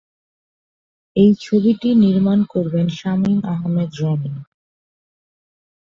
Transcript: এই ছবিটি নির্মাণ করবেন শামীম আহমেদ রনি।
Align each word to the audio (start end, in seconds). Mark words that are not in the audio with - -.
এই 1.15 1.31
ছবিটি 1.41 1.89
নির্মাণ 1.95 2.39
করবেন 2.43 2.87
শামীম 2.99 3.39
আহমেদ 3.53 3.91
রনি। 3.99 4.33